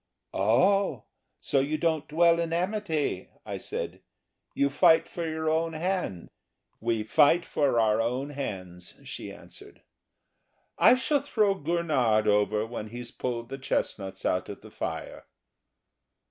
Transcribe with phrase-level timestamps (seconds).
[0.33, 1.05] "Oh,
[1.39, 4.01] so you don't dwell in amity?" I said.
[4.55, 6.27] "You fight for your own hands."
[6.79, 9.83] "We fight for our own hands," she answered,
[10.75, 15.27] "I shall throw Gurnard over when he's pulled the chestnuts out of the fire."